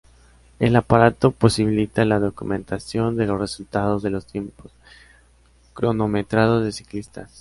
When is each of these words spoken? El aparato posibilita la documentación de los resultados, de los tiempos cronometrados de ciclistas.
El 0.57 0.75
aparato 0.77 1.29
posibilita 1.29 2.05
la 2.05 2.17
documentación 2.17 3.15
de 3.15 3.27
los 3.27 3.39
resultados, 3.39 4.01
de 4.01 4.09
los 4.09 4.25
tiempos 4.25 4.71
cronometrados 5.75 6.63
de 6.63 6.71
ciclistas. 6.71 7.29